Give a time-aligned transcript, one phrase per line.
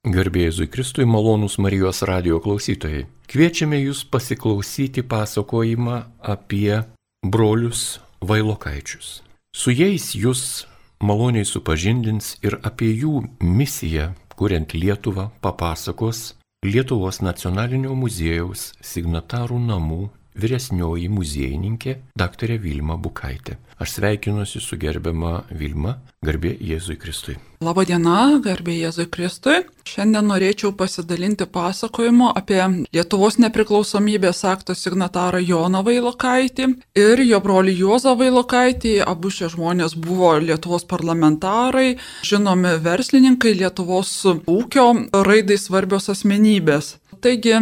[0.00, 3.02] Garbėjai Jėzui Kristui malonūs Marijos radio klausytojai.
[3.28, 6.78] Kviečiame jūs pasiklausyti pasakojimą apie
[7.20, 9.20] brolius Vailokaičius.
[9.52, 10.64] Su jais jūs
[11.04, 16.30] maloniai supažindins ir apie jų misiją, kuriant Lietuvą, papasakos
[16.64, 22.56] Lietuvos nacionalinio muziejaus signatarų namų vyresnioji muziejininkė dr.
[22.62, 23.58] Vilma Bukaitė.
[23.80, 25.94] Aš sveikinuosi su gerbiama Vilma,
[26.24, 27.38] garbė Jėzui Kristui.
[27.64, 29.62] Labadiena, garbė Jėzui Kristui.
[29.88, 32.60] Šiandien norėčiau pasidalinti pasakojimu apie
[32.92, 36.68] Lietuvos nepriklausomybės akto signatarą Joną Vailokaitį
[37.00, 38.98] ir jo brolį Juozą Vailokaitį.
[39.08, 44.12] Abu šie žmonės buvo Lietuvos parlamentarai, žinomi verslininkai, Lietuvos
[44.44, 44.90] ūkio
[45.24, 46.98] raidai svarbios asmenybės.
[47.20, 47.56] Taigi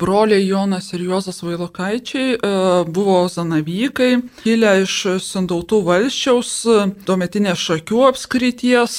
[0.00, 2.50] broliai Jonas ir Juozas Vailokaičiai e,
[2.88, 4.10] buvo zanavykai,
[4.42, 6.52] kilę iš Sandautų valščiaus,
[7.06, 8.96] tuometinės šakių apskrities,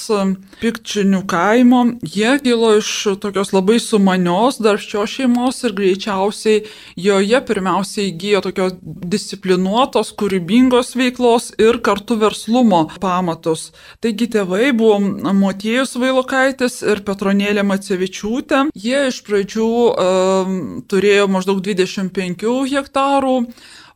[0.61, 1.83] pikčinių kaimo.
[2.05, 2.91] Jie kilo iš
[3.23, 6.61] tokios labai sumanios, darbščios šeimos ir greičiausiai
[6.99, 13.71] joje pirmiausiai įgyjo tokios disciplinuotos, kūrybingos veiklos ir kartu verslumo pamatus.
[14.03, 14.99] Taigi tėvai buvo
[15.41, 18.67] Motiejus Vailokaitis ir Petronėlė Macevičiūtė.
[18.77, 20.59] Jie iš pradžių um,
[20.91, 23.37] turėjo maždaug 25 hektarų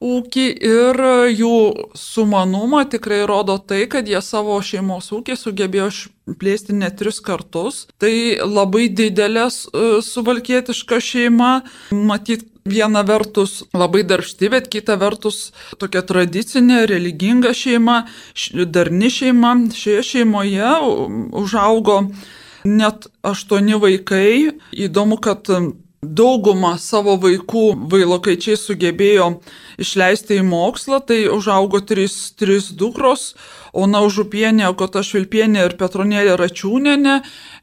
[0.06, 1.02] ūkį ir
[1.32, 1.58] jų
[1.98, 5.90] sumanumą tikrai rodo tai, kad jie savo šeimos ūkį sugebėjo
[6.40, 7.86] plėsti net tris kartus.
[8.02, 8.12] Tai
[8.44, 11.54] labai didelė suvalkietiška šeima,
[11.96, 18.06] matyt, viena vertus labai darbšti, bet kita vertus tokia tradicinė, religinga šeima,
[18.66, 19.54] darni šeima.
[19.76, 20.72] Šioje šeimoje
[21.44, 22.00] užaugo
[22.66, 24.58] net aštuoni vaikai.
[24.74, 25.46] Įdomu, kad
[26.06, 29.30] daugumą savo vaikų vailokaičiai sugebėjo
[29.82, 33.34] išleisti į mokslą, tai užaugo trys, trys dukros,
[33.76, 37.16] Ona Užupienė, Agota Švilpienė ir Petronėlė Račiūnenė.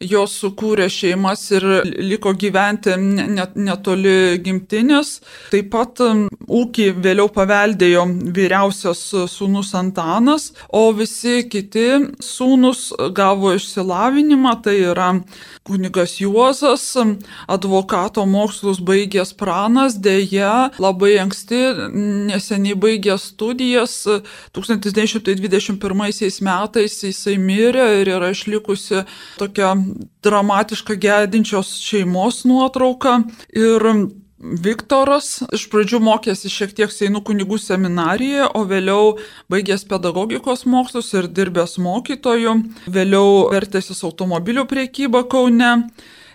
[0.03, 1.65] Jos sukūrė šeimas ir
[2.03, 5.15] liko gyventi net, netoli gimtinės.
[5.53, 8.05] Taip pat ūkį vėliau paveldėjo
[8.37, 9.03] vyriausias
[9.33, 11.87] sūnus Antanas, o visi kiti
[12.21, 15.13] sūnus gavo išsilavinimą, tai yra
[15.65, 16.85] kunigas Juozas,
[17.47, 21.63] advokato mokslus baigęs pranas, dėja labai anksti,
[22.29, 23.97] neseniai baigęs studijas
[24.59, 26.02] 1921
[26.45, 29.05] metais jisai mirė ir yra išlikusi
[29.39, 29.75] tokia
[30.23, 33.21] dramatiška gedinčios šeimos nuotrauka.
[33.53, 34.11] Ir
[34.43, 39.13] Viktoras iš pradžių mokėsi šiek tiek Seinų kunigų seminarijoje, o vėliau
[39.53, 42.57] baigęs pedagogikos mokslus ir dirbęs mokytoju,
[42.91, 45.71] vėliau vertėsis automobilių priekybą Kaune.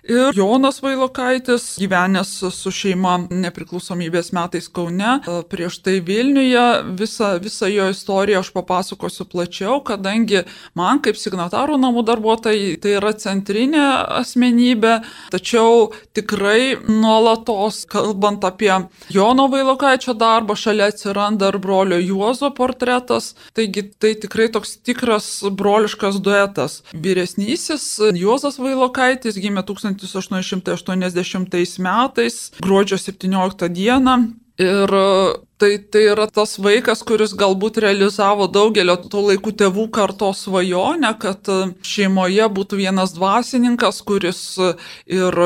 [0.07, 5.17] Ir Jonas Vailokaitis, gyvenęs su šeima nepriklausomybės metais Kaune,
[5.51, 6.63] prieš tai Vilniuje,
[6.95, 10.45] visą, visą jo istoriją aš papasakosiu plačiau, kadangi
[10.79, 13.83] man kaip signatarų namų darbuotojai tai yra centrinė
[14.21, 14.93] asmenybė,
[15.33, 18.71] tačiau tikrai nuolatos, kalbant apie
[19.11, 26.23] Jono Vailokaičio darbą, šalia atsiranda ir brolio Juozo portretas, taigi tai tikrai toks tikras broliškas
[26.23, 26.79] duetas.
[26.95, 34.19] Vyresnysis Juozas Vailokaitis gimė 1000 1880 metais, gruodžio 17 dieną.
[34.57, 34.89] Ir
[35.61, 41.45] tai, tai yra tas vaikas, kuris galbūt realizavo daugelio tų laikų tėvų kartos svajonę, kad
[41.85, 44.41] šeimoje būtų vienas dvasininkas, kuris
[45.05, 45.39] ir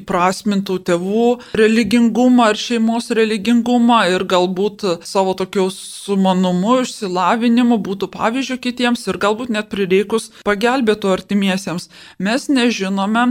[0.00, 1.26] įprasmintų tėvų
[1.56, 9.56] religingumą ir šeimos religingumą ir galbūt savo tokiu sumanumu, išsilavinimu būtų pavyzdžių kitiems ir galbūt
[9.56, 11.88] net prireikus pagelbėtų artimiesiems.
[12.20, 13.30] Mes nežinome,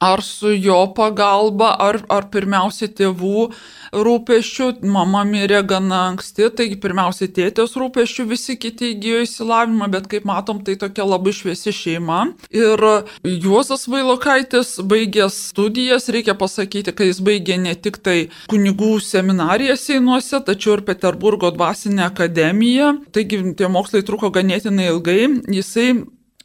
[0.00, 3.48] ar su jo pagalba, ar, ar pirmiausia tėvų
[3.92, 4.68] rūpeščių.
[4.88, 10.62] Mama mirė gana anksti, taigi pirmiausia tėtės rūpeščių, visi kiti įgyjo įsilavinimą, bet kaip matom,
[10.64, 12.20] tai tokia labai šviesi šeima.
[12.54, 12.84] Ir
[13.24, 18.18] Juozas Vailokaitis baigęs studijas, reikia pasakyti, kad jis baigė ne tik tai
[18.50, 22.94] kunigų seminariją Seinuose, tačiau ir Peterburgo dvasinę akademiją.
[23.14, 25.20] Taigi tie mokslai truko ganėtinai ilgai.
[25.58, 25.90] Jisai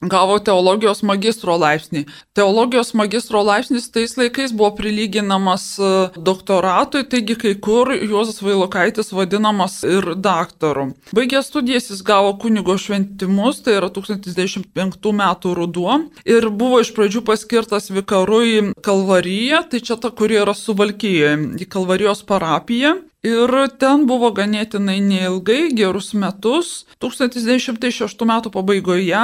[0.09, 2.06] gavo teologijos magistro laipsnį.
[2.38, 9.82] Teologijos magistro laipsnis tais laikais buvo prilyginamas e, doktoratui, taigi kai kur Juozas Vailokaitis vadinamas
[9.88, 10.90] ir daktaru.
[11.16, 17.23] Baigęs studijas jis gavo kunigo šventimus, tai yra 1095 metų ruduo, ir buvo iš pradžių
[17.28, 22.97] paskirtas vikaru į Kalvariją, tai čia ta, kuri yra suvalkyje, į Kalvarijos parapiją.
[23.23, 26.84] Ir ten buvo ganėtinai neilgai, gerus metus.
[26.99, 28.31] 1906 m.
[28.52, 29.22] pabaigoje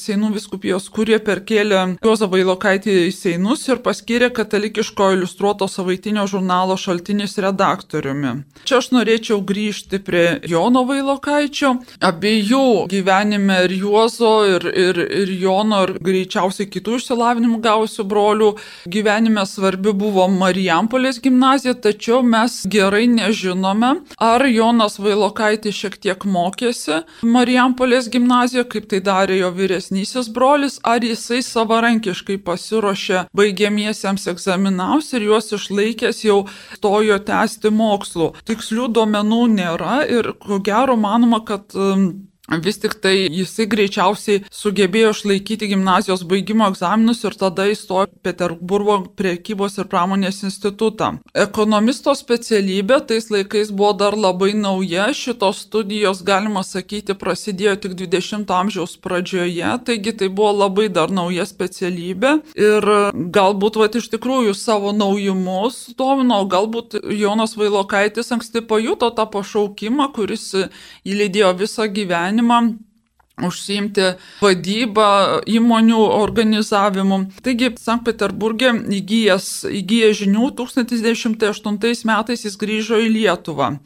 [0.00, 7.36] Seinų viskupijos kurie perkėlė Juozą Vailokaitį į Seinus ir paskyrė katalikiško iliustruoto savaitinio žurnalo šaltinis
[7.44, 8.32] redaktoriumi.
[8.64, 11.74] Čia aš norėčiau grįžti prie Jono Vailokaičio.
[12.08, 18.50] Abiejų gyvenime ir Juozo, ir, ir, ir Jono, ir greičiausiai kitų išsilavinimų gavusių brolių
[18.88, 26.24] gyvenime svarbi buvo Marijampolės gimnazija, tačiau mes gerai nežinome nežinome, ar Jonas Vailokaitis šiek tiek
[26.24, 35.12] mokėsi Marijampolės gimnazijoje, kaip tai darė jo vyresnysis brolis, ar jisai savarankiškai pasiruošė baigiamiesiems egzaminams
[35.12, 36.46] ir juos išlaikęs jau
[36.76, 38.32] stojo tęsti mokslų.
[38.46, 45.12] Tikslių duomenų nėra ir ko gero manoma, kad um, Vis tik tai jisai greičiausiai sugebėjo
[45.14, 51.12] išlaikyti gimnazijos baigimo egzaminus ir tada įstojo Peterburgo priekybos ir pramonės institutą.
[51.38, 58.58] Ekonomisto specialybė tais laikais buvo dar labai nauja, šitos studijos, galima sakyti, prasidėjo tik 20-ojo
[58.58, 62.88] amžiaus pradžioje, taigi tai buvo labai dar nauja specialybė ir
[63.38, 70.50] galbūt vat, iš tikrųjų savo naujumus domino, galbūt Jonas Vailokaitis anksti pajuto tą pašaukimą, kuris
[71.06, 72.78] įlydėjo visą gyvenimą gyvenimą
[73.42, 74.02] užsiimti
[74.42, 77.32] vadybą, įmonių organizavimu.
[77.42, 83.78] Taigi, Sankt Peterburgė įgyjęs, įgyjęs žinių 1908 metais jis grįžo į Lietuvą.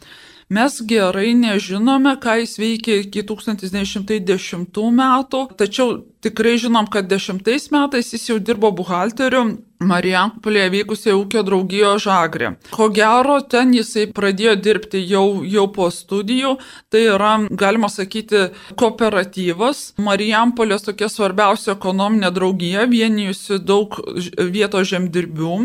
[0.49, 7.43] Mes gerai nežinome, ką jis veikė iki 1910 metų, tačiau tikrai žinom, kad 10
[7.75, 12.55] metais jis jau dirbo buhalteriu Marijampolėje vykusioje ūkio draugijo žagrė.
[12.73, 16.55] Ko gero, ten jisai pradėjo dirbti jau, jau po studijų,
[16.95, 18.47] tai yra, galima sakyti,
[18.79, 19.97] kooperatyvas.
[19.99, 23.99] Marijampolės tokia svarbiausia ekonominė draugija, vienijusi daug
[24.39, 25.61] vietos žemdirbių.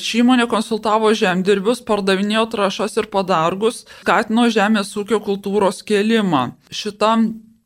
[0.00, 6.44] Ši įmonė konsultavo žemdirbius, pardavinėjo trašas ir padargus, skatino žemės ūkio kultūros kėlimą.
[6.72, 7.16] Šita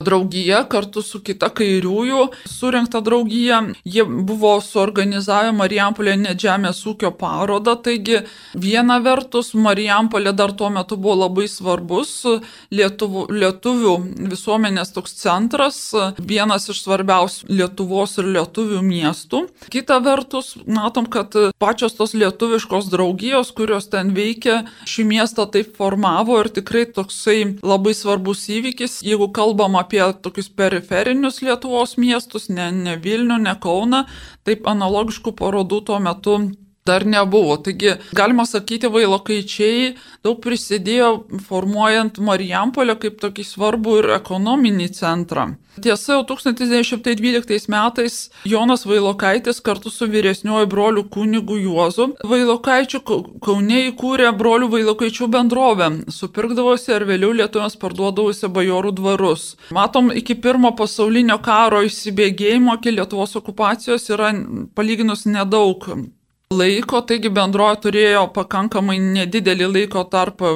[0.05, 3.61] draugija kartu su kita kairiųjų surinkta draugija.
[3.85, 8.23] Jie buvo suorganizavę Marijampolė net žemės ūkio parodą, taigi
[8.55, 12.13] viena vertus Marijampolė dar tuo metu buvo labai svarbus
[12.75, 13.95] lietuvių, lietuvių
[14.33, 15.81] visuomenės toks centras,
[16.19, 19.45] vienas iš svarbiausių Lietuvos ir lietuvių miestų.
[19.73, 26.39] Kita vertus, matom, kad pačios tos lietuviškos draugijos, kurios ten veikia, šį miestą taip formavo
[26.43, 29.94] ir tikrai toksai labai svarbus įvykis, jeigu kalbam apie
[30.25, 34.05] tokius periferinius Lietuvos miestus, ne, ne Vilnių, ne Kauną,
[34.45, 36.39] taip analogiškų parodų tuo metu
[36.87, 37.57] dar nebuvo.
[37.57, 41.07] Taigi, galima sakyti, vailokaičiai daug prisidėjo
[41.47, 45.47] formuojant Marijampolę kaip tokį svarbų ir ekonominį centrą.
[45.81, 54.35] Tiesa, jau 1912 metais Jonas Vailokaitis kartu su vyresniuoju broliu kunigu Juozu Vailokaičiu Kaune įkūrė
[54.37, 59.47] brolių Vailokaičių bendrovę, supirkdavosi ir vėliau lietuviams parduodavosi bajorų dvarus.
[59.73, 64.35] Matom, iki pirmo pasaulinio karo įsibėgėjimo, iki Lietuvos okupacijos yra
[64.77, 65.89] palyginus nedaug
[66.55, 70.55] laiko, taigi bendroje turėjo pakankamai nedidelį laiko tarpą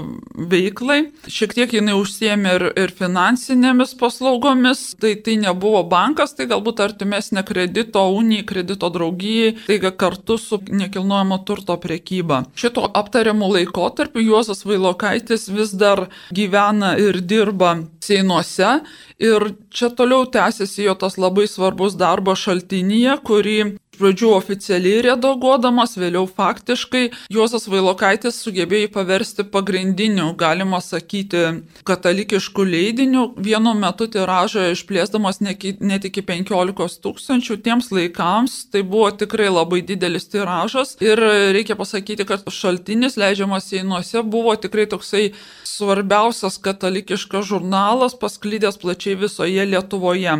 [0.50, 0.98] veiklai.
[1.28, 7.44] Šiek tiek jinai užsiemė ir, ir finansinėmis paslaugomis, tai tai nebuvo bankas, tai galbūt artimesnė
[7.48, 12.44] kredito unijai, kredito draugijai, taiga kartu su nekilnojamo turto priekyba.
[12.58, 18.78] Šito aptariamų laikotarpiu Juozas Vailokaitis vis dar gyvena ir dirba Seinuose
[19.18, 23.58] ir čia toliau tęsiasi jo tas labai svarbus darbas šaltinyje, kurį
[23.98, 27.04] pradžių oficialiai redaguodamas, vėliau faktiškai
[27.34, 31.42] Juozas Vailokaitis sugebėjo paversti pagrindiniu, galima sakyti,
[31.88, 39.50] katalikiškų leidinių, vienu metu tiražą išplėsdamas net iki 15 tūkstančių tiems laikams, tai buvo tikrai
[39.52, 41.22] labai didelis tiražas ir
[41.56, 45.32] reikia pasakyti, kad šaltinis leidžiamas Seinuose buvo tikrai toksai
[45.68, 50.38] svarbiausias katalikiškas žurnalas, pasklydęs plačiai visoje Lietuvoje.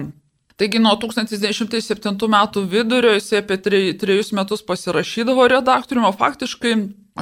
[0.59, 3.61] Taigi nuo 1907 metų vidurio jisai apie
[4.01, 6.73] trejus metus pasirašydavo redaktoriumi, faktiškai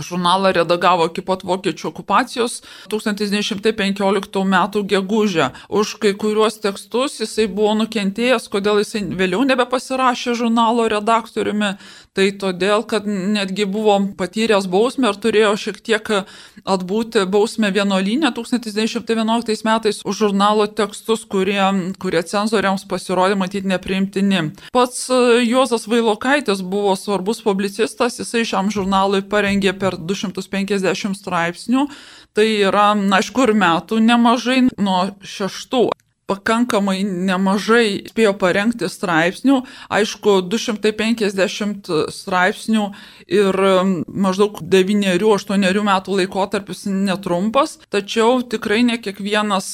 [0.03, 2.61] Žurnalą redagavo iki pat vokiečių okupacijos
[2.93, 4.57] 1915 m.
[4.93, 5.51] gegužę.
[5.69, 11.77] Už kai kuriuos tekstus jisai buvo nukentėjęs, kodėl jisai vėliau nebepasirašė žurnalo redaktoriumi.
[12.17, 16.07] Tai todėl, kad netgi buvo patyręs bausmę ir turėjo šiek tiek
[16.65, 21.61] atbūti bausmę vienolinę 1911 metais už žurnalo tekstus, kurie,
[22.01, 24.41] kurie cenzoriams pasirodė matyti nepriimtini.
[24.73, 25.11] Pats
[25.45, 31.85] Juozas Vailokaitis buvo svarbus publicistas, jisai šiam žurnalui parengė per 250 straipsnių,
[32.33, 35.85] tai yra, na, aišku, ir metų nemažai nuo šeštų
[36.31, 39.61] pakankamai nemažai spėjo parengti straipsnių,
[39.95, 42.87] aišku, 250 straipsnių
[43.39, 43.61] ir
[44.07, 49.71] maždaug 9-8 metų laikotarpis netrumpas, tačiau tikrai ne kiekvienas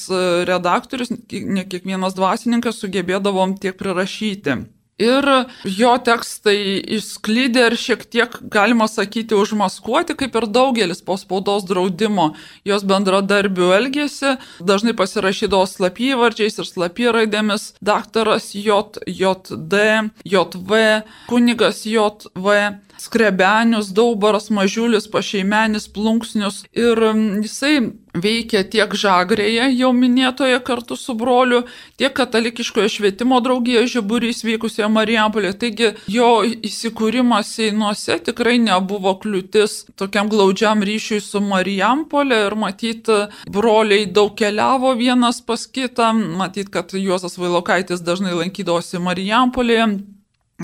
[0.48, 4.60] redaktorius, ne kiekvienas dvasininkas sugebėdavom tiek prirašyti.
[5.00, 5.24] Ir
[5.64, 12.34] jo tekstai išsklydė ir šiek tiek, galima sakyti, užmaskuoti, kaip ir daugelis po spaudos draudimo
[12.68, 14.36] jos bendradarbių elgėsi.
[14.60, 19.82] Dažnai pasirašydavo slapyvardžiais ir slapyraidėmis daktaras J, JD,
[20.28, 20.82] JV,
[21.30, 22.58] kunigas JV
[23.02, 26.62] skrebenius, daubaras, mažiulis, pašeimenis, plunksnius.
[26.72, 27.00] Ir
[27.42, 27.76] jisai
[28.12, 31.62] veikia tiek žagrėje, jau minėtoje kartu su broliu,
[32.00, 35.56] tiek katalikiškoje švietimo draugijoje žiburys vykusioje Marijampolėje.
[35.64, 42.44] Taigi jo įsikūrimas Seinuose tikrai nebuvo kliūtis tokiam glaudžiam ryšiui su Marijampolė.
[42.46, 43.10] Ir matyt,
[43.50, 49.88] broliai daug keliavo vienas pas kitą, matyt, kad Juozas Vailokaitis dažnai lankydavosi Marijampolėje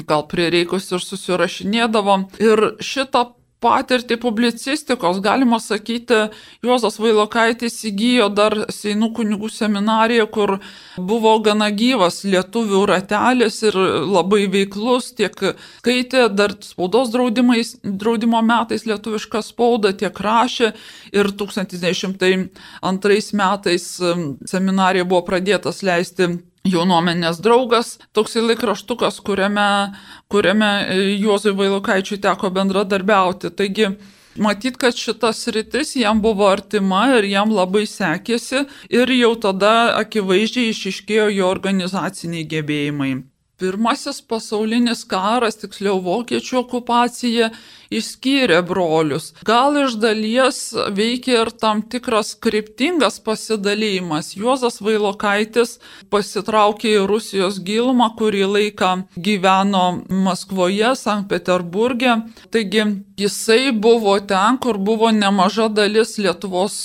[0.08, 2.28] gal prireikus ir susirašinėdavom.
[2.42, 6.28] Ir šitą patirtį publicistikos, galima sakyti,
[6.62, 10.58] Juozas Vailokaitis įgyjo dar Seinų kunigų seminariją, kur
[10.96, 13.74] buvo gana gyvas lietuvių ratelis ir
[14.06, 15.34] labai veiklus, tiek
[15.80, 20.72] skaitė dar spaudos draudimo metais lietuvišką spaudą, tiek rašė
[21.16, 23.84] ir 1902 metais
[24.54, 29.68] seminarija buvo pradėtas leisti jaunuomenės draugas, toksai laikraštukas, kuriame,
[30.32, 33.50] kuriame e, Juozui Vailokaičiui teko bendradarbiauti.
[33.58, 33.90] Taigi,
[34.38, 40.70] matyt, kad šitas rytis jam buvo artima ir jam labai sekėsi ir jau tada akivaizdžiai
[40.74, 43.12] išiškėjo jo organizaciniai gebėjimai.
[43.58, 47.48] Pirmasis pasaulinis karas, tiksliau vokiečių okupacija,
[47.90, 49.32] išskyrė brolius.
[49.46, 50.60] Gal iš dalies
[50.94, 54.34] veikia ir tam tikras kryptingas pasidalymas.
[54.36, 55.78] Juozas Vailokaitis
[56.12, 62.18] pasitraukė į Rusijos gilumą, kurį laiką gyveno Maskvoje, Sankt Peterburgė.
[62.52, 62.84] Taigi
[63.18, 66.76] jisai buvo ten, kur buvo nemaža dalis Lietuvos,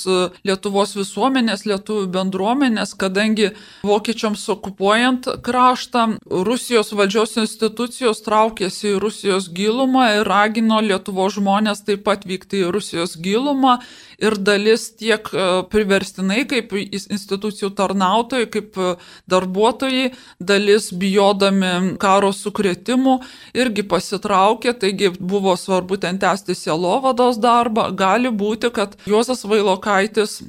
[0.46, 3.52] Lietuvos visuomenės, lietuvių bendruomenės, kadangi
[3.86, 6.06] vokiečiams okupuojant kraštą,
[6.48, 12.62] Rusijos valdžios institucijos traukėsi į Rusijos gilumą ir ragino Lietuvos Lietuvos žmonės taip pat vykti
[12.62, 13.78] į Rusijos gilumą
[14.22, 18.94] ir dalis tiek e, priverstinai kaip institucijų tarnautojai, kaip e,
[19.30, 23.18] darbuotojai, dalis bijodami karo sukretimų
[23.58, 27.90] irgi pasitraukė, taigi buvo svarbu ten tęsti sielovados darbą.
[27.94, 30.42] Gali būti, kad Juozas Vailokaitis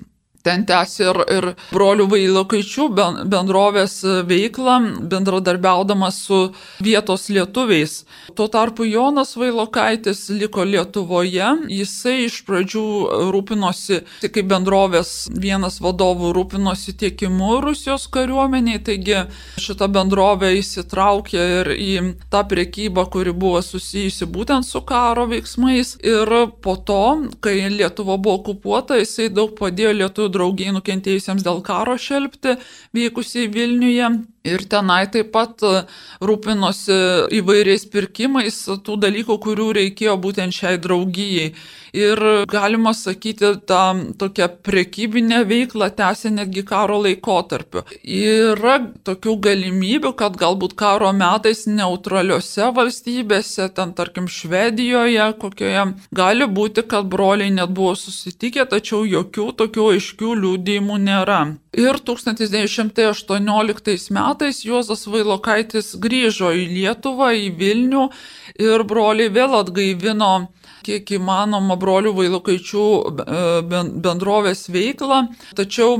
[0.45, 2.87] ten tęsė ir, ir brolių Vailokaičių
[3.31, 3.97] bendrovės
[4.29, 4.77] veiklą,
[5.11, 6.39] bendradarbiaudamas su
[6.85, 8.03] vietos lietuviais.
[8.37, 12.85] Tuo tarpu Jonas Vailokaitis liko Lietuvoje, jisai iš pradžių
[13.33, 19.25] rūpinosi, kaip bendrovės vienas vadovų rūpinosi tiekimu Rusijos kariuomeniai, taigi
[19.61, 21.91] šita bendrovė įsitraukė ir į
[22.33, 25.95] tą priekybą, kuri buvo susijusi būtent su karo veiksmais.
[26.05, 27.01] Ir po to,
[27.43, 32.57] kai Lietuva buvo okupuota, jisai daug padėjo lietuvių draugijai nukentėjusiems dėl karo šelbti,
[32.95, 34.11] vykusiai Vilniuje.
[34.45, 35.79] Ir tenai taip pat e,
[36.21, 36.97] rūpinosi
[37.39, 41.55] įvairiais pirkimais tų dalykų, kurių reikėjo būtent šiai draugijai.
[41.95, 42.19] Ir
[42.51, 43.81] galima sakyti, tą
[44.19, 47.85] tokią prekybinę veiklą tęsė netgi karo laikotarpiu.
[48.03, 48.75] Yra
[49.07, 55.85] tokių galimybių, kad galbūt karo metais neutraliuose valstybėse, ten tarkim Švedijoje, kokioje,
[56.19, 61.39] gali būti, kad broliai net buvo susitikę, tačiau jokių tokių aiškių liūdėjimų nėra.
[61.75, 68.05] Ir 1918 metais Juozas Vailokaitis grįžo į Lietuvą, į Vilnių
[68.63, 70.33] ir broliai vėl atgaivino
[70.85, 72.85] kiek įmanoma brolių Vailokaičių
[73.25, 73.71] e,
[74.05, 75.25] bendrovės veiklą,
[75.57, 75.97] tačiau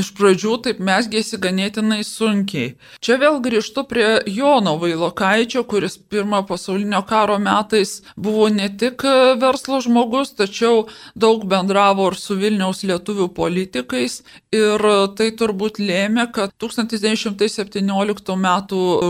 [0.00, 2.74] iš pradžių taip mesgėsi ganėtinai sunkiai.
[3.04, 9.04] Čia vėl grįžtu prie Jono Vailokaičio, kuris pirmojo pasaulinio karo metais buvo ne tik
[9.40, 14.20] verslo žmogus, tačiau daug bendravo ir su Vilniaus lietuvių politikais
[14.54, 14.86] ir
[15.18, 18.48] tai turbūt lėmė, kad 1917 m.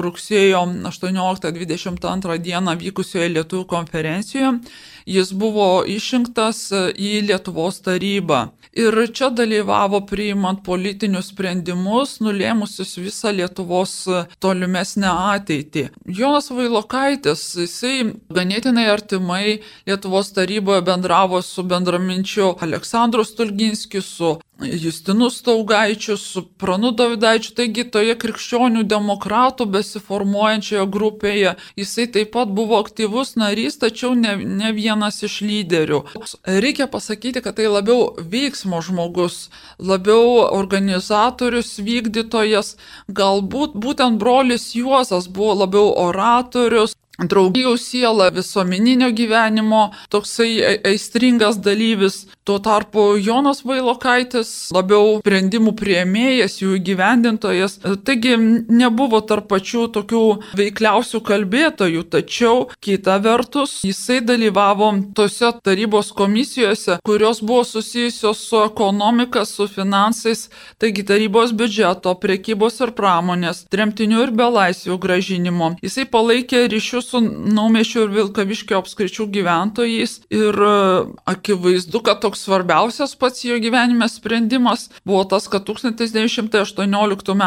[0.05, 2.77] rugsėjo 18-22 d.
[2.85, 4.59] vykusioje lietuvių konferencijoje
[5.07, 8.49] jis buvo išrinktas e, į Lietuvos tarybą.
[8.75, 15.87] Ir čia dalyvavo priimant politinius sprendimus, nulėmusius visą Lietuvos e, tolimesnę ateitį.
[16.21, 26.17] Jonas Vailokaitis, jisai ganėtinai artimai Lietuvos taryboje bendravo su bendraminčiu Aleksandru Stulginskiu, su Justinu Staugaičiu,
[26.17, 33.81] su Pranu Davidaičiu, taigi toje krikščionių demokratų besiformuojančioje grupėje jisai taip pat buvo aktyvus narys,
[33.83, 36.01] tačiau ne, ne vienas iš lyderių.
[36.47, 42.77] Reikia pasakyti, kad tai labiau veiksmo žmogus, labiau organizatorius, vykdytojas,
[43.11, 52.25] galbūt būtent brolis Juozas buvo labiau oratorius, draugijų siela, visuomeninio gyvenimo, toksai aistringas dalyvis.
[52.45, 57.79] Tuo tarpu Jonas Vailokaitis labiau sprendimų prieimėjas, jų įgyvendintojas.
[58.05, 58.35] Taigi
[58.69, 60.21] nebuvo tarp pačių tokių
[60.61, 69.47] veikliausių kalbėtojų, tačiau kita vertus jisai dalyvavo tose tarybos komisijose, kurios buvo susijusios su ekonomika,
[69.49, 75.71] su finansais, taigi tarybos biudžeto, priekybos ir pramonės, tremtinių ir belaisvių gražinimo.
[75.81, 80.77] Jisai palaikė ryšius su Naumėšių ir Vilkaviškio apskričių gyventojais ir e,
[81.31, 87.45] akivaizdu, kad toks svarbiausias pats jo gyvenime sprendimas buvo tas, kad 1918 m.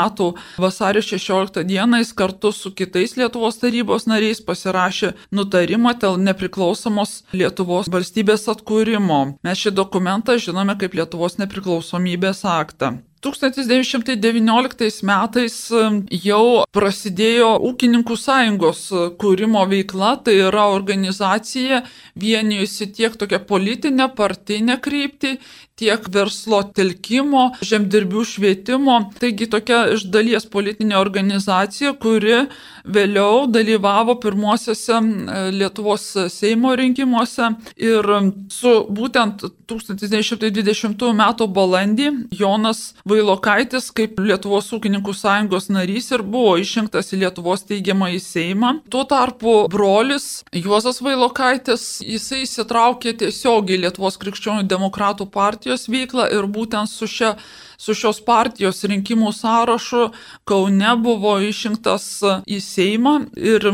[0.58, 1.79] vasario 16 d.
[2.00, 9.38] jis kartu su kitais Lietuvos tarybos nariais pasirašė nutarimą dėl nepriklausomos Lietuvos valstybės atkūrimo.
[9.44, 12.98] Mes šį dokumentą žinome kaip Lietuvos nepriklausomybės aktą.
[13.25, 15.55] 1919 metais
[16.24, 16.43] jau
[16.75, 21.81] prasidėjo ūkininkų sąjungos uh, kūrimo veikla, tai yra organizacija
[22.19, 25.38] vienijusi tiek tokią politinę, partinę kryptį,
[25.77, 28.98] tiek verslo telkimo, žemdirbių švietimo.
[29.22, 32.48] Taigi tokia iš dalies politinė organizacija, kuri
[32.88, 35.00] vėliau dalyvavo pirmosiose
[35.53, 38.07] Lietuvos Seimo rinkimuose ir
[38.53, 41.24] su būtent 1920 m.
[41.57, 42.07] balandį
[42.39, 48.74] Jonas Vailokaitis kaip Lietuvos ūkininkų sąjungos narys ir buvo išrinktas į Lietuvos teigiamą į Seimą.
[48.89, 56.47] Tuo tarpu brolis Juozas Vailokaitis, jisai įsitraukė tiesiogiai Lietuvos krikščionių demokratų partijos partijos veiklą ir
[56.47, 57.36] būtent su, šia,
[57.77, 60.12] su šios partijos rinkimų sąrašu
[60.47, 63.67] Kaune buvo išrinktas į Seimą ir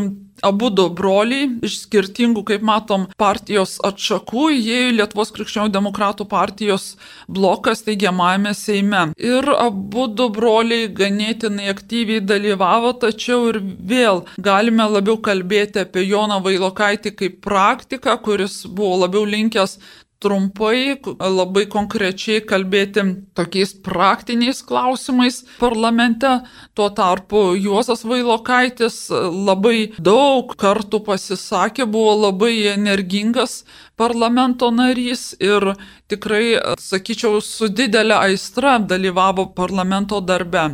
[0.43, 6.97] abu du broliai iš skirtingų, kaip matom, partijos atšakų į Lietuvos krikščionių demokratų partijos
[7.29, 9.13] blokas teigiamajame Seime.
[9.15, 16.41] Ir abu du broliai ganėtinai aktyviai dalyvavo, tačiau ir vėl galime labiau kalbėti apie Joną
[16.43, 19.77] Vailokaitį kaip praktiką, kuris buvo labiau linkęs
[20.24, 23.03] trumpai, labai konkrečiai kalbėti
[23.38, 26.32] tokiais praktiniais klausimais parlamente.
[26.74, 33.62] Tuo tarpu Juozas Vailokaitis labai daug kartų pasisakė, buvo labai energingas
[34.00, 35.74] parlamento narys ir
[36.12, 40.72] tikrai, sakyčiau, su didelė aistra dalyvavo parlamento darbe.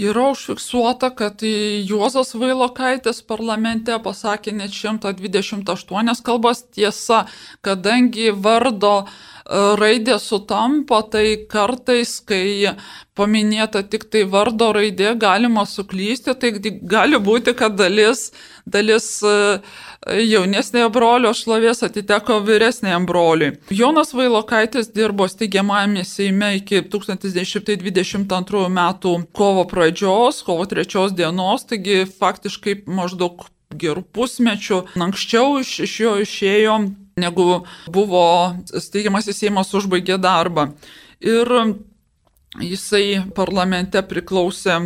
[0.00, 1.42] Yra užfiksuota, kad
[1.84, 6.62] Juozas Vailokaitis parlamente pasakė net 128 kalbas.
[6.72, 7.26] Tiesa,
[7.60, 9.10] kadangi vardo e,
[9.76, 12.72] raidė sutampa, tai kartais, kai
[13.12, 16.54] paminėta tik tai vardo raidė, galima suklysti, tai
[16.94, 18.30] gali būti, kad dalis,
[18.64, 19.60] dalis uh,
[20.08, 23.52] jaunesnėjo brolio šlovės atiteko vyresnėjam broliui.
[23.74, 28.80] Jonas Vailokaitis dirbo steigiamajame Seime iki 1922 m.
[29.36, 36.78] kovo pradžios, kovo 3 dienos, taigi faktiškai maždaug gerų pusmečių anksčiau iš, iš jo išėjo,
[37.20, 37.46] negu
[37.92, 38.24] buvo
[38.72, 40.72] steigiamasis Seimas užbaigė darbą.
[41.20, 41.76] Ir
[42.58, 44.80] jisai parlamente priklausė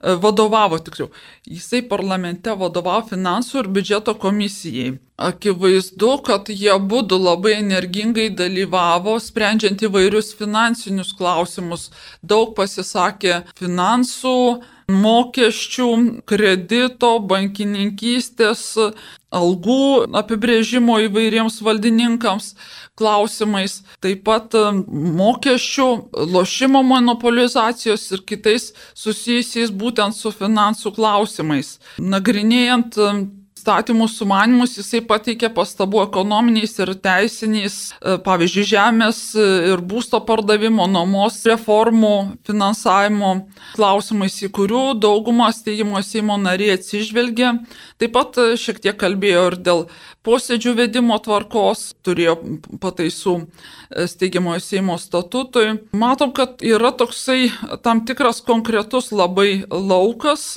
[0.00, 1.10] vadovavo tiksliau.
[1.46, 4.96] Jisai parlamente vadovavo finansų ir biudžeto komisijai.
[5.28, 11.92] Akivaizdu, kad jie būdu labai energingai dalyvavo, sprendžiant įvairius finansinius klausimus.
[12.18, 14.34] Daug pasisakė finansų,
[14.90, 15.88] mokesčių,
[16.26, 18.66] kredito, bankininkystės,
[19.34, 22.52] algų apibrėžimo įvairiems valdininkams
[22.96, 24.62] klausimais, taip pat e,
[25.18, 25.88] mokesčių,
[26.32, 31.35] lošimo monopolizacijos ir kitais susijusiais būtent su finansų klausimais.
[31.98, 33.10] Nagrinėjant e,
[33.66, 41.42] įstatymų sumanimus jisai pateikė pastabų ekonominiais ir teisiniais, e, pavyzdžiui, žemės ir būsto pardavimo, nuomos
[41.46, 47.66] reformų, finansavimo klausimais, į kurių daugumą steigimo Seimo nariai atsižvelgė.
[47.98, 49.86] Taip pat šiek tiek kalbėjo ir dėl
[50.26, 52.36] posėdžių vedimo tvarkos, turėjo
[52.82, 55.80] pataisų e, steigiamojo Seimo statutui.
[55.96, 57.50] Matom, kad yra toksai
[57.82, 60.54] tam tikras konkretus labai laukas,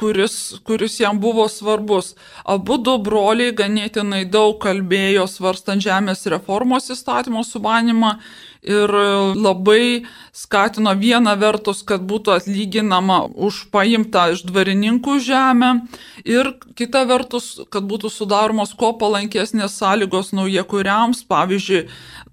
[0.00, 2.14] kuris, kuris jam buvo svarbus.
[2.46, 8.12] Abu du broliai ganėtinai daug kalbėjo svarstant žemės reformos įstatymo subanimą
[8.62, 8.92] ir
[9.36, 15.70] labai skatino vieną vertus, kad būtų atlyginama už paimtą iš dvarininkų žemę
[16.24, 21.86] ir kita vertus, kad būtų sudaromos kuo palankesnės sąlygos naujakuriams, pavyzdžiui,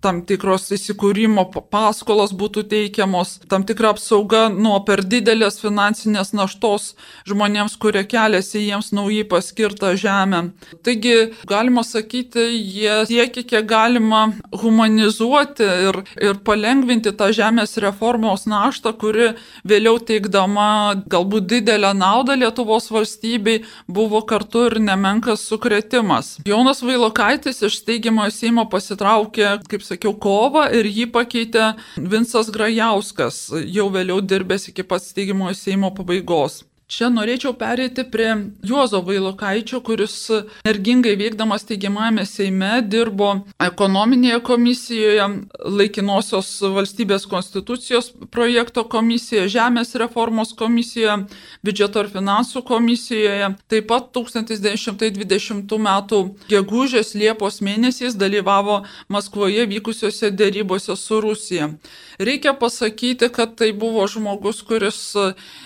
[0.03, 6.89] tam tikros įsikūrimo paskolos būtų teikiamos, tam tikra apsauga nuo per didelės finansinės naštos
[7.29, 10.43] žmonėms, kurie keliasi jiems naujai paskirtą žemę.
[10.83, 11.15] Taigi,
[11.49, 19.29] galima sakyti, jie siekia kiek galima humanizuoti ir, ir palengvinti tą žemės reformos naštą, kuri
[19.67, 26.37] vėliau teikdama galbūt didelę naudą Lietuvos valstybei buvo kartu ir nemenkas sukretimas.
[26.47, 33.89] Jonas Vailokaitis iš steigiamojo Seimo pasitraukė, kaip sakiau, kovą ir jį pakeitė Vinsas Grajauskas, jau
[33.93, 36.63] vėliau dirbęs iki pat steigimojo Seimo pabaigos.
[36.91, 38.27] Čia norėčiau perėti prie
[38.67, 40.15] Juozo Vailokaičio, kuris
[40.65, 43.29] energingai veikdamas teigiamame Seime dirbo
[43.63, 45.27] ekonominėje komisijoje,
[45.79, 51.29] laikinosios valstybės konstitucijos projekto komisijoje, žemės reformos komisijoje,
[51.63, 53.53] biudžeto ir finansų komisijoje.
[53.71, 55.89] Taip pat 1920 m.
[56.51, 61.71] gegužės Liepos mėnesiais dalyvavo Maskvoje vykusiuose dėrybose su Rusija.
[62.19, 64.99] Reikia pasakyti, kad tai buvo žmogus, kuris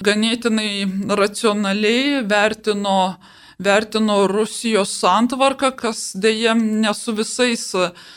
[0.05, 3.17] ganėtinai racionaliai vertino,
[3.59, 7.65] vertino Rusijos santvarką, kas dėje ne su visais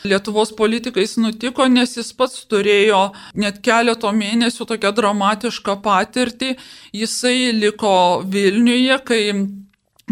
[0.05, 6.55] Lietuvos politikais nutiko, nes jis pats turėjo net keleto mėnesių tokią dramatišką patirtį.
[6.93, 9.23] Jisai liko Vilniuje, kai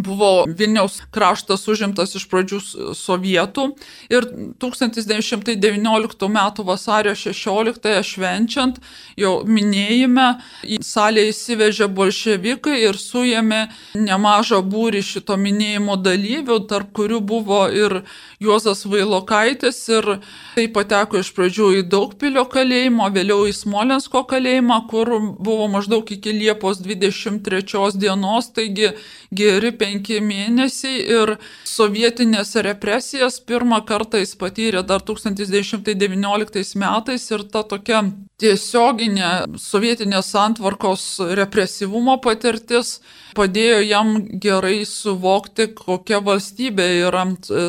[0.05, 2.61] buvo Vilniaus kraštas užimtas iš pradžių
[2.97, 3.65] sovietų
[4.13, 4.27] ir
[4.63, 6.39] 1919 m.
[6.69, 8.79] vasario 16 švenčiant,
[9.19, 10.29] jau minėjime,
[10.65, 13.67] į salę įsivežė bolševikai ir suėmė
[13.99, 18.03] nemažą būrį šito minėjimo dalyvių, tarp kurių buvo ir
[18.43, 20.11] Juozas Vailokaitis ir
[20.55, 26.35] tai pateko iš pradžių į Daugpilio kalėjimą, vėliau į Smolensko kalėjimą, kur buvo maždaug iki
[26.37, 28.93] Liepos 23 dienos, taigi
[29.35, 31.37] geri penki mėnesiai ir
[31.69, 38.03] sovietinės represijas pirmą kartą jis patyrė dar 1919 metais ir ta tokia
[38.39, 41.07] tiesioginė sovietinės santvarkos
[41.41, 42.99] represyvumo patirtis
[43.39, 47.25] padėjo jam gerai suvokti, kokia valstybė yra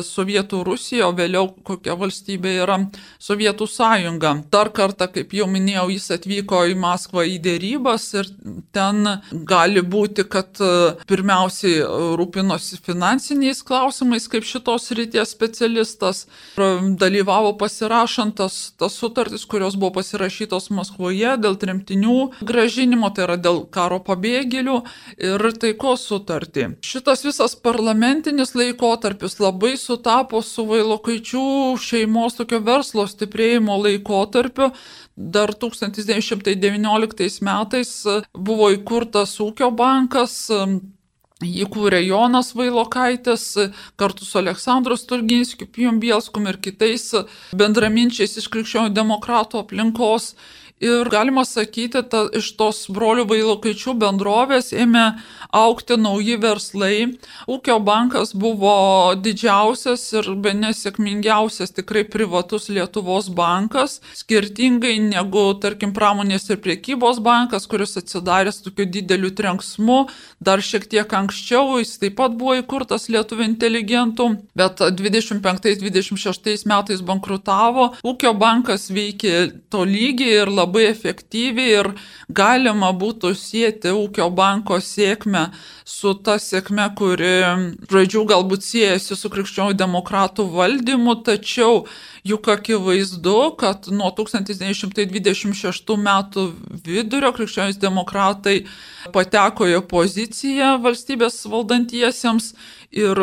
[0.06, 2.78] Sovietų Rusija, o vėliau kokia valstybė yra
[3.22, 4.34] Sovietų sąjunga.
[4.52, 8.30] Dar kartą, kaip jau minėjau, jis atvyko į Maskvą į dėrybas ir
[8.74, 9.14] ten
[9.52, 10.60] gali būti, kad
[11.10, 11.84] pirmiausiai
[12.18, 16.24] rūpinosi finansiniais klausimais kaip šitos ryties specialistas,
[17.00, 23.62] dalyvavo pasirašant tas, tas sutartis, kurios buvo pasirašytos Maskvoje dėl tremtinių gražinimo, tai yra dėl
[23.72, 24.76] karo pabėgėlių
[25.30, 26.66] ir taikos sutartį.
[26.86, 31.44] Šitas visas parlamentinis laikotarpis labai sutapo su Vailokaičių
[31.80, 34.70] šeimos tokio verslo stiprėjimo laikotarpiu.
[35.20, 37.90] Dar 1919 metais
[38.34, 40.48] buvo įkurtas ūkio bankas,
[41.40, 43.44] Jį kūrė Jonas Vailokaitis
[43.96, 47.06] kartu su Aleksandru Sturginskiu, Pijom Bielskum ir kitais
[47.56, 50.34] bendraminčiais iš krikščionių demokratų aplinkos.
[50.80, 55.10] Ir galima sakyti, ta, iš tos brolių vailokaičių bendrovės ėmė
[55.52, 57.18] aukti nauji verslai.
[57.50, 66.48] Ūkio bankas buvo didžiausias ir be nesėkmingiausias tikrai privatus Lietuvos bankas, skirtingai negu, tarkim, pramonės
[66.48, 70.06] ir priekybos bankas, kuris atsidaręs tokiu dideliu trenksmu,
[70.40, 77.90] dar šiek tiek anksčiau, jis taip pat buvo įkurtas lietuvių inteligentų, bet 25-26 metais bankrutavo.
[78.00, 79.36] Ūkio bankas veikė
[79.68, 81.88] to lygiai ir labai labai efektyviai ir
[82.30, 85.50] galima būtų sieti ūkio banko sėkmę
[85.84, 87.32] su ta sėkme, kuri
[87.90, 91.86] pradžių galbūt siejasi su krikščionių demokratų valdymu, tačiau
[92.24, 96.46] juk akivaizdu, kad nuo 1926 metų
[96.86, 98.60] vidurio krikščionys demokratai
[99.12, 102.54] pateko į opoziciją valstybės valdantiesiems
[102.94, 103.18] ir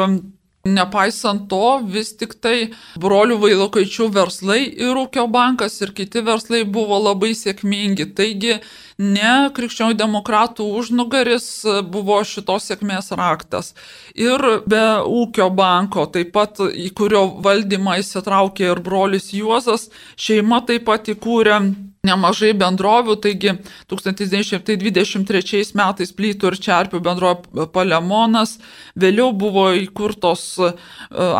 [0.67, 6.99] Nepaisant to, vis tik tai brolių vailokaičių verslai ir ūkio bankas ir kiti verslai buvo
[6.99, 8.09] labai sėkmingi.
[8.17, 8.57] Taigi
[8.97, 11.49] ne krikščionių demokratų užnugaris
[11.91, 13.73] buvo šitos sėkmės raktas.
[14.17, 20.89] Ir be ūkio banko, taip pat į kurio valdymą įsitraukė ir brolis Juozas, šeima taip
[20.89, 21.61] pat įkūrė
[22.07, 23.53] nemažai bendrovių, taigi
[23.91, 28.57] 1923 metais plytų ir čerpių bendrovė Palemonas,
[28.97, 30.71] vėliau buvo įkurtos e,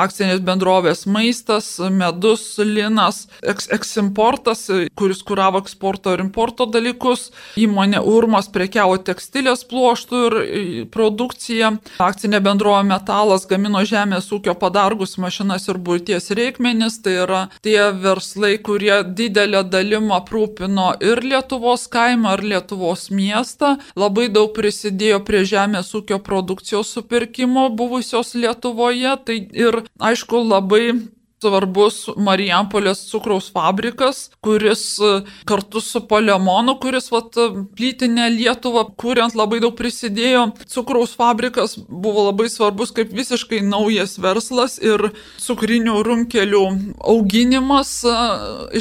[0.03, 8.47] akcinės bendrovės maistas, medus, linas, eks eksimportas, kuris kuravo eksporto ir importo dalykus, įmonė Urmas
[8.53, 10.45] prekiavo tekstilės pluoštų ir e,
[10.93, 17.80] produkciją, akcinė bendrovė metalas gamino žemės ūkio padargus mašinas ir būties reikmenis, tai yra tie
[18.03, 20.56] verslai, kurie didelę dalim aprūpino
[21.03, 28.33] ir Lietuvos kaimą, ir Lietuvos miestą, labai daug prisidėjo prie žemės ūkio produkcijos supirkimo buvusios
[28.35, 30.97] Lietuvoje, tai ir aišku labai
[31.38, 35.10] svarbus Marijampolės cukraus fabrikas, kuris e,
[35.45, 37.38] kartu su Paleomonu, kuris vat,
[37.78, 40.47] plytinę Lietuvą kuriant labai daug prisidėjo.
[40.71, 45.12] Cukraus fabrikas buvo labai svarbus kaip visiškai naujas verslas ir
[45.43, 46.63] cukrinių runkelių
[47.06, 48.15] auginimas e,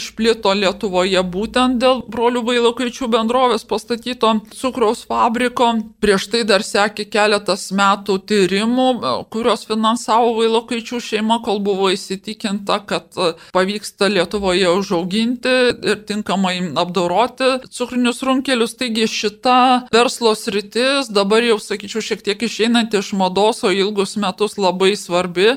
[0.01, 5.75] išplito Lietuvoje būtent dėl brolių vailokaičių bendrovės pastatyto cukraus fabriko.
[6.01, 12.45] Prieš tai dar sekė keletas metų tyrimų, e, kurios finansavo vailokaičių šeima, kol buvo įsitikinti
[12.46, 18.76] įsitikinta, kad e, pavyksta Lietuvoje užauginti ir tinkamai apdoroti cukrinius runkelius.
[18.76, 24.56] Taigi šita verslo sritis dabar jau, sakyčiau, šiek tiek išeinanti iš mados, o ilgus metus
[24.59, 25.56] labai svarbi.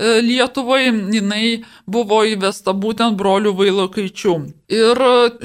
[0.00, 4.34] E, Lietuvai jinai buvo įvesta būtent brolių vailokaičių.
[4.70, 5.00] Ir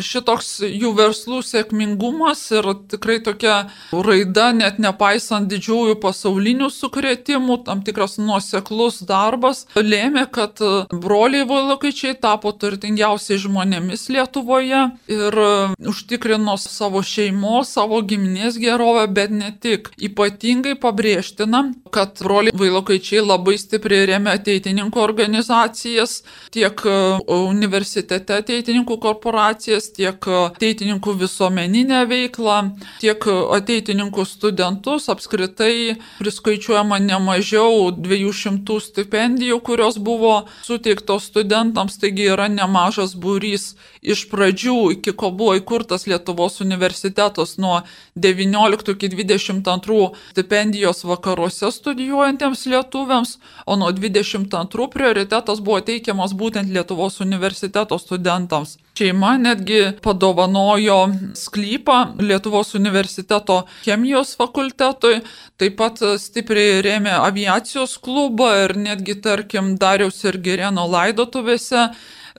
[0.06, 3.56] šitoks jų verslų sėkmingumas ir tikrai tokia
[3.92, 10.62] raida, net nepaisant didžiųjų pasaulinių sukretimų, tam tikras nuoseklus darbas, lėmė, kad
[10.94, 15.40] broliai Vailokaičiai tapo turtingiausiai žmonėmis Lietuvoje ir
[15.82, 19.90] užtikrino savo šeimos, savo giminės gerovę, bet ne tik.
[19.98, 26.20] Ypatingai pabrėžtina, kad broliai Vailokaičiai labai stipriai remia ateitininkų organizacijas,
[26.54, 32.60] tiek universitete ateitininkų korporacijas, tiek ateitininkų visuomeninę veiklą,
[33.02, 35.10] tiek ateitininkų studentus.
[35.10, 43.74] Apskritai priskaičiuojama ne mažiau 200 stipendijų, kurios buvo suteiktos studentams, taigi yra nemažas būrys
[44.06, 47.82] iš pradžių, iki ko buvo įkurtas Lietuvos universitetas nuo
[48.16, 53.90] 19 iki 22 stipendijos vakaruose studijuojantiems lietuviams, o nuo
[54.36, 58.78] 22 prioritetas buvo teikiamas būtent Lietuvos universiteto studentams.
[58.96, 61.00] Šeima netgi padovanojo
[61.36, 65.22] sklypą Lietuvos universiteto chemijos fakultetui,
[65.60, 71.90] taip pat stipriai rėmė aviacijos klubą ir netgi, tarkim, Dariaus ir Gereno laidotuvėse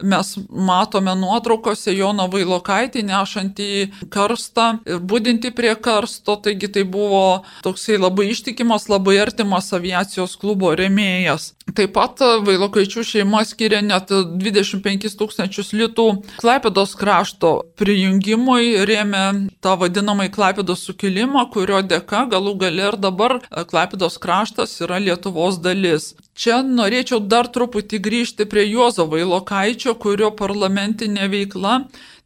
[0.03, 3.69] mes matome nuotraukose Joną Vailokaitį nešantį
[4.13, 10.75] karstą ir būdinti prie karsto, taigi tai buvo toksai labai ištikimas, labai artimas aviacijos klubo
[10.77, 11.56] remėjas.
[11.75, 16.07] Taip pat Vailokaičių šeima skiria net 25 tūkstančius litų
[16.39, 17.51] Klaipėdos krašto
[17.81, 19.25] prijungimui, rėmė
[19.65, 26.15] tą vadinamąjį Klaipėdos sukilimą, kurio dėka galų gale ir dabar Klaipėdos kraštas yra Lietuvos dalis.
[26.39, 31.81] Čia norėčiau dar truputį grįžti prie Juozo Vailokaičio, kurio parlamentinė veikla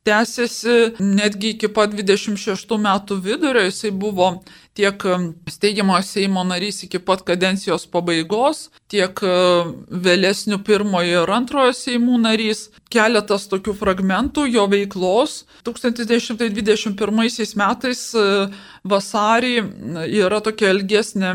[0.05, 3.67] tęsiasi netgi iki pat 26 metų vidurio.
[3.69, 4.33] Jisai buvo
[4.79, 5.03] tiek
[5.51, 9.21] steigiamojo Seimo narys iki pat kadencijos pabaigos, tiek
[9.91, 12.69] vėlesnių pirmojo ir antrojo Seimų narys.
[12.91, 15.45] Keletas tokių fragmentų jo veiklos.
[15.67, 18.01] 1921 metais
[18.83, 19.53] vasarį
[20.09, 21.31] yra tokia ilgesnė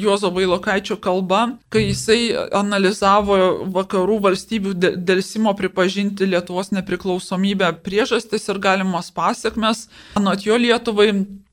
[0.00, 3.38] Juozo Vailokaičio kalba, kai jisai analizavo
[3.76, 9.86] vakarų valstybių dėlsimo pripažinti Lietuvos nepriklausomybę priežastis ir galimas pasiekmes.
[10.18, 11.12] Anot jo Lietuvai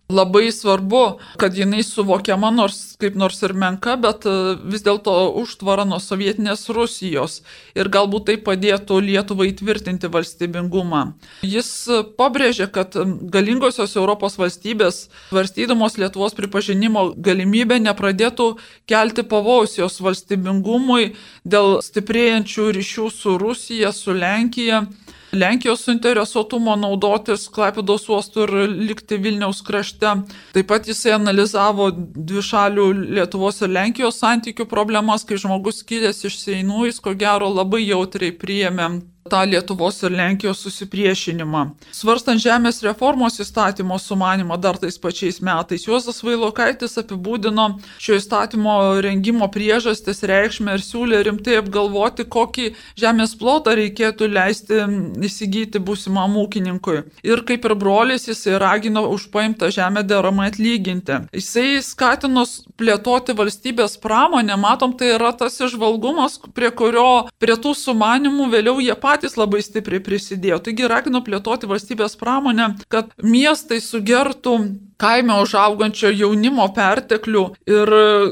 [0.09, 4.31] labai svarbu, kad jinai suvokiama nors kaip nors ir menka, bet e,
[4.73, 7.43] vis dėlto užtvara nuo sovietinės Rusijos
[7.77, 11.03] ir galbūt tai padėtų Lietuvai įtvirtinti valstybingumą.
[11.45, 11.69] Jis
[12.17, 12.97] pabrėžė, kad
[13.35, 18.55] galingosios Europos valstybės, varstydamos Lietuvos pripažinimo galimybę, nepradėtų
[18.89, 21.13] kelti pavojus jos valstybingumui
[21.45, 24.87] dėl stiprėjančių ryšių su Rusija, su Lenkija
[25.31, 28.53] Lenkijos suinteresuotumo naudotis Klaipėdos uostu ir
[28.89, 30.15] likti Vilniaus krašte.
[30.55, 32.87] Taip pat jisai analizavo dvišalių
[33.19, 38.33] Lietuvos ir Lenkijos santykių problemas, kai žmogus kilęs iš Seinų, jis ko gero labai jautriai
[38.33, 38.89] priėmė
[39.29, 41.63] tą Lietuvos ir Lenkijos susipriešinimą.
[41.95, 47.67] Svarstant žemės reformos įstatymo sumanimą dar tais pačiais metais, Juozas Vailokaitis apibūdino
[48.01, 54.81] šio įstatymo rengimo priežastis, reikšmę ir siūlė rimtai apgalvoti, kokį žemės plotą reikėtų leisti
[55.29, 57.03] įsigyti būsimam ūkininkui.
[57.27, 61.21] Ir kaip ir brolis, jisai ragino už paimtą žemę deramai atlyginti.
[61.35, 62.45] Jisai skatino
[62.79, 68.95] plėtoti valstybės pramonę, matom, tai yra tas išvalgumas, prie kurio, prie tų sumanimų vėliau jie
[68.95, 70.61] patys patys labai stipriai prisidėjo.
[70.63, 74.55] Taigi ragino plėtoti valstybės pramonę, kad miestai sugertų
[74.99, 77.91] kaime užaugančio jaunimo perteklių ir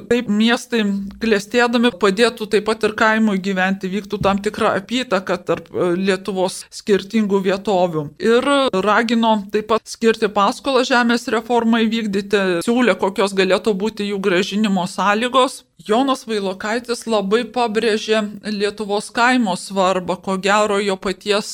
[0.09, 0.83] taip miestai
[1.21, 8.03] klėstėdami padėtų taip pat ir kaimui gyventi, vyktų tam tikra apytaka tarp Lietuvos skirtingų vietovių.
[8.23, 8.49] Ir
[8.83, 15.63] ragino taip pat skirti paskolą žemės reformai vykdyti, siūlė, kokios galėtų būti jų gražinimo sąlygos.
[15.85, 21.51] Jonas Vailokaitis labai pabrėžė Lietuvos kaimo svarbą, ko gero jo paties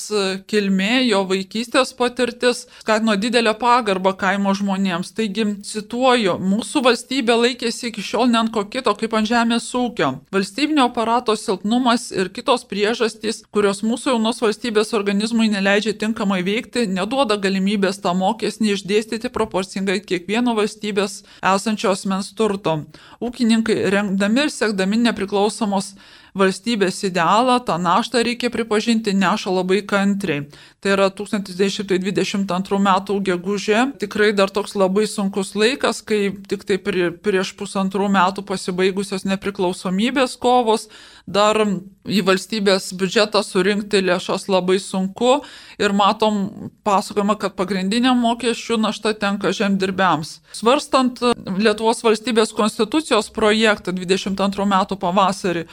[0.48, 5.12] kilmė, jo vaikystės patirtis skatino didelę pagarbą kaimo žmonėms.
[5.18, 10.14] Taigi, cituoju, mūsų valstybė laikėsi iki šiol ne ant ko kito kaip ant žemės ūkio.
[10.32, 17.36] Valstybinio aparato silpnumas ir kitos priežastys, kurios mūsų jaunos valstybės organizmui neleidžia tinkamai veikti, neduoda
[17.44, 22.80] galimybės tą mokesnį išdėstyti proporcingai kiekvieno valstybės esančio asmens turto.
[23.20, 25.94] Ūkininkai reng remdami ir siekdami nepriklausomos
[26.38, 30.48] valstybės idealą, tą naštą reikia pripažinti, neša labai kantriai.
[30.84, 32.90] Tai yra 1922 m.
[33.24, 40.36] gegužė, tikrai dar toks labai sunkus laikas, kai tik tai prieš pusantrų metų pasibaigusios nepriklausomybės
[40.42, 40.90] kovos,
[41.24, 41.62] dar
[42.04, 45.38] į valstybės biudžetą surinkti lėšas labai sunku
[45.80, 50.42] ir matom pasakojama, kad pagrindiniam mokesčių našta tenka žemdirbiams.
[50.52, 51.22] Svarstant
[51.64, 55.64] Lietuvos valstybės konstitucijos projektą 22 metų pavasarį,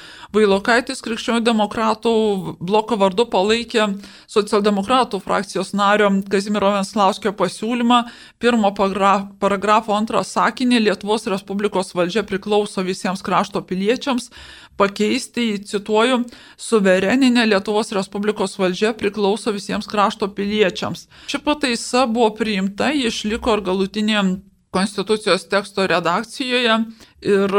[0.50, 2.12] Vailokaitis krikščionių demokratų
[2.58, 3.84] bloko vardu palaikė
[4.26, 8.00] socialdemokratų frakcijos nario Kazimiero Venslauskio pasiūlymą
[8.42, 14.32] pirmo paragrafo antrą sakinį Lietuvos Respublikos valdžia priklauso visiems krašto piliečiams
[14.80, 16.24] pakeisti į, cituoju,
[16.58, 21.06] suvereninė Lietuvos Respublikos valdžia priklauso visiems krašto piliečiams.
[21.30, 24.24] Ši pataisa buvo priimta, išliko ir galutinė
[24.70, 26.76] konstitucijos teksto redakcijoje
[27.20, 27.52] ir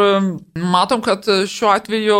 [0.55, 2.19] matom, kad šiuo atveju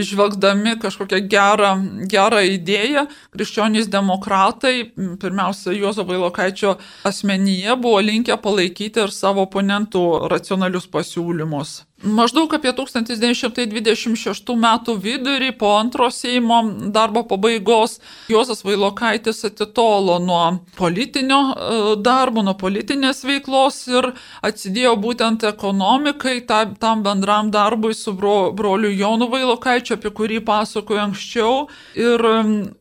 [0.00, 1.70] išvelgdami kažkokią gerą,
[2.10, 4.90] gerą idėją, krikščionys demokratai,
[5.22, 11.82] pirmiausia, Juozo Vailokaičio asmenyje buvo linkę palaikyti ir savo oponentų racionalius pasiūlymus.
[12.04, 16.58] Maždaug apie 1926 metų vidurį po antro Seimo
[16.92, 17.96] darbo pabaigos
[18.28, 24.10] Jozas Vailokaitis atitolo nuo politinio e, darbo, nuo politinės veiklos ir
[24.44, 26.42] atsidėjo būtent ekonomikai,
[26.80, 31.66] tam bendram darbui su bro, broliu Jonu Vailokaičiu, apie kurį pasakoju anksčiau.
[31.98, 32.24] Ir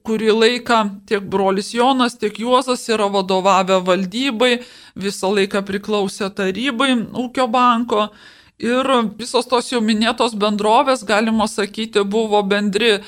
[0.08, 4.54] kurį laiką tiek brolis Jonas, tiek Juozas yra vadovavę valdybai,
[4.96, 6.94] visą laiką priklausė tarybai
[7.26, 8.10] ūkio banko.
[8.64, 8.88] Ir
[9.20, 13.00] visos tos jau minėtos bendrovės, galima sakyti, buvo bendri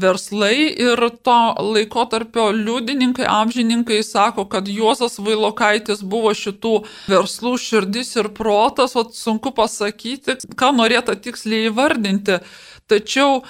[0.00, 1.38] verslai ir to
[1.74, 6.74] laikotarpio liudininkai, amžininkai sako, kad Juozas Vailokaitis buvo šitų
[7.10, 12.40] verslų širdis ir protas, o sunku pasakyti, ką norėtų tiksliai įvardinti.
[12.90, 13.40] Tačiau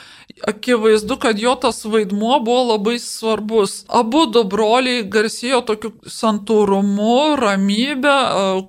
[0.42, 3.84] akivaizdu, kad jo tas vaidmuo buvo labai svarbus.
[3.88, 8.16] Abu du broliai garsėjo tokiu santūrumu, ramybė,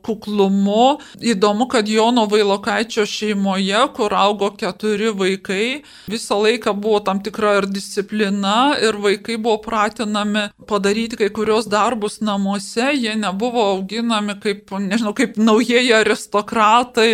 [0.05, 0.97] kuklumu.
[1.21, 5.67] Įdomu, kad Jono Vailokaičio šeimoje, kur augo keturi vaikai,
[6.11, 12.21] visą laiką buvo tam tikra ir disciplina ir vaikai buvo pratinami padaryti kai kurios darbus
[12.21, 17.11] namuose, jie nebuvo auginami kaip, nežinau, kaip naujieji aristokratai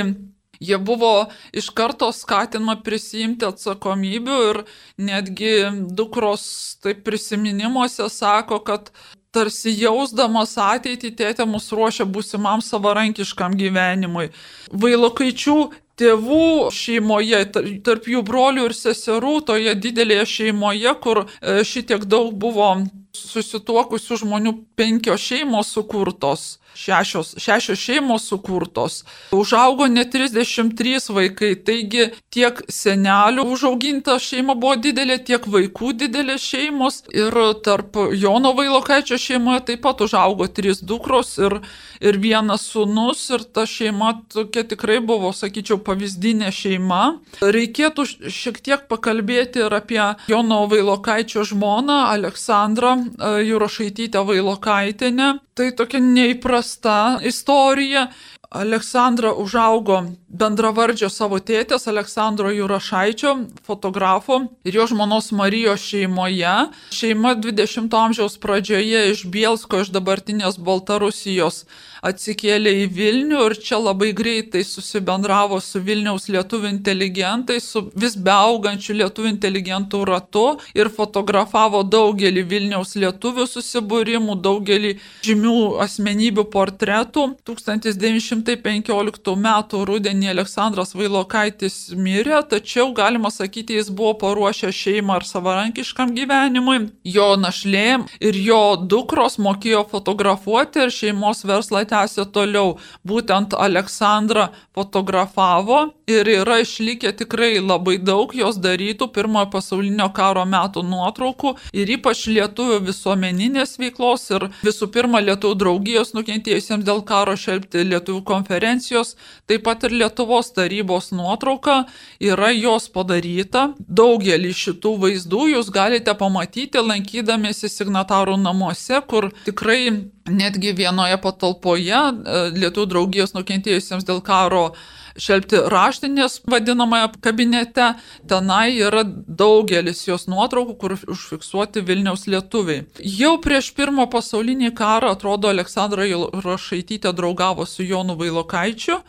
[0.62, 4.60] Jie buvo iš karto skatinama prisijimti atsakomybių ir
[5.02, 5.56] netgi
[5.98, 6.44] dukros
[6.84, 8.92] taip prisiminimuose sako, kad
[9.34, 14.30] tarsi jausdamas ateitį tėtė mus ruošia būsimam savarankiškam gyvenimui.
[14.70, 15.58] Vailokaičių
[16.02, 17.42] tėvų šeimoje,
[17.86, 22.74] tarp jų brolių ir seserų, toje didelėje šeimoje, kur e, šitiek daug buvo
[23.18, 29.04] susituokusių žmonių penkios šeimos sukurtos šešios, šešios šeimos sukurtos.
[29.32, 37.02] Užaugo net 33 vaikai, taigi tiek senelių užauginta šeima buvo didelė, tiek vaikų didelės šeimos.
[37.14, 41.60] Ir tarp Jono Vailokaičio šeimoje taip pat užaugo trys dukros ir,
[42.02, 43.28] ir vienas sunus.
[43.32, 47.02] Ir ta šeima tokia tikrai buvo, sakyčiau, pavyzdinė šeima.
[47.42, 55.32] Reikėtų šiek tiek pakalbėti ir apie Jono Vailokaičio žmoną Aleksandrą e, Jurašaitytę Vailokaitinę.
[55.52, 58.10] Tai tokia neįprasta esta história
[58.52, 63.32] Aleksandra užaugo bendravardžio savo tėtės Aleksandro Jurašaičio,
[63.64, 66.56] fotografo ir jo žmonos Marijos šeimoje.
[66.92, 71.64] Šeima 20-ojo amžiaus pradžioje iš Bielsko, iš dabartinės Baltarusijos
[72.02, 78.98] atsikėlė į Vilnių ir čia labai greitai susibendravo su Vilniaus lietuvių inteligentais, su vis beaugančiu
[78.98, 84.96] lietuvių inteligentų ratu ir fotografavo daugelį Vilniaus lietuvių susibūrimų, daugelį
[85.28, 87.28] žymių asmenybių portretų.
[87.48, 89.86] 1900 1915 m.
[89.88, 96.90] rudenį Aleksandras Vailokaitis mirė, tačiau galima sakyti, jis buvo paruošęs šeimą ar savarankiškam gyvenimui.
[97.04, 102.78] Jo našlė ir jo dukros mokėjo fotografuoti ir šeimos verslą tęsė toliau.
[103.08, 110.84] Būtent Aleksandra fotografavo ir yra išlikę tikrai labai daug jos darytų pirmojo pasaulinio karo metų
[110.88, 117.86] nuotraukų ir ypač lietuvių visuomeninės veiklos ir visų pirma lietuvių draugijos nukentėjusiems dėl karo šelbti
[117.92, 119.16] lietuvių konferencijos,
[119.50, 121.84] taip pat ir Lietuvos tarybos nuotrauka
[122.24, 123.68] yra jos padaryta.
[124.02, 129.84] Daugelį šitų vaizdų jūs galite pamatyti lankydamėsi signatarų namuose, kur tikrai
[130.32, 134.72] netgi vienoje patalpoje e, Lietuvų draugijos nukentėjusiems dėl karo
[135.20, 137.90] šelbti raštinės vadinamąją kabinete,
[138.32, 142.86] tenai yra daugelis jos nuotraukų, kur užfiksuoti Vilniaus lietuviai.
[143.04, 146.08] Jau prieš pirmo pasaulinį karą, atrodo, Aleksandra
[146.46, 149.02] Rašaitytė draugavo su Jonu Vailokaičiu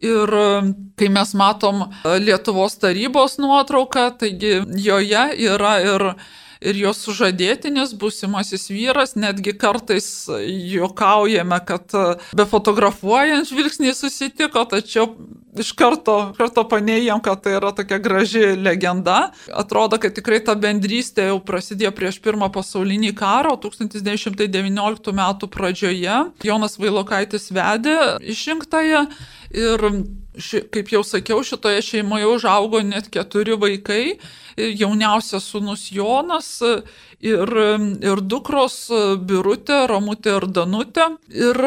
[0.00, 0.30] Ir
[0.96, 1.82] kai mes matom
[2.24, 6.04] Lietuvos tarybos nuotrauką, taigi joje yra ir
[6.60, 12.04] ir jos sužadėtinis, būsimasis vyras, netgi kartais juokaujame, kad e,
[12.36, 15.08] be fotografuojant žvilgsniai susitiko, tačiau
[15.58, 19.32] iš karto, karto panėjom, kad tai yra tokia graži legenda.
[19.56, 25.24] Atrodo, kad tikrai ta bendrystė jau prasidėjo prieš pirmą pasaulinį karą, 1919 m.
[25.50, 26.18] pradžioje.
[26.46, 29.06] Jonas Vailokaitis vedė išrinktąją
[29.50, 29.86] ir
[30.38, 34.04] ši, kaip jau sakiau, šitoje šeimoje užaugo net keturi vaikai
[34.56, 36.60] jauniausias sunus Jonas
[37.20, 37.52] ir,
[38.00, 38.76] ir dukros
[39.28, 41.06] Birutė, Ramutė ir Danutė.
[41.30, 41.58] Ir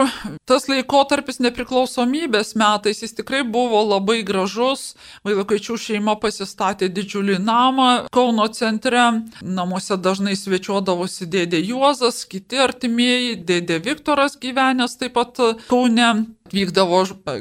[0.50, 4.94] tas laikotarpis nepriklausomybės metais jis tikrai buvo labai gražus.
[5.28, 9.06] Vailokaičių šeima pasistatė didžiulį namą Kauno centre.
[9.42, 15.38] Namuose dažnai svečiuodavosi dėdė Juozas, kiti artimieji, dėdė Viktoras gyvenęs taip pat
[15.70, 16.10] Kaune
[16.54, 17.00] atvykdavo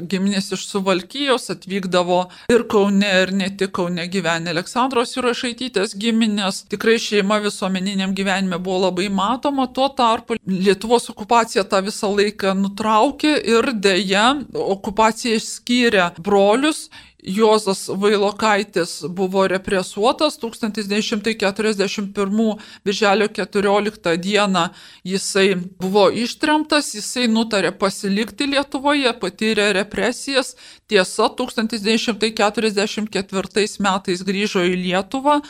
[0.09, 5.13] giminės iš Suvalkyjos, atvykdavo ir Kaune, ir ne tik Kaune gyvenę Aleksandros
[5.43, 6.61] Jurašaitytės giminės.
[6.71, 13.33] Tikrai šeima visuomeniniam gyvenime buvo labai matoma, tuo tarpu Lietuvos okupacija tą visą laiką nutraukė
[13.43, 16.87] ir dėja okupacija išskyrė brolius
[17.25, 24.69] Juozas Vailokaitis buvo represuotas 1941 birželio 14 dieną
[25.03, 30.55] jisai buvo ištremtas, jisai nutarė pasilikti Lietuvoje, patyrė represijas,
[30.87, 35.41] tiesa 1944 metais grįžo į Lietuvą.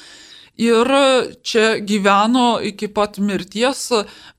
[0.62, 0.86] Ir
[1.42, 3.92] čia gyveno iki pat mirties